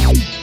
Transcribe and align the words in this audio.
you 0.00 0.33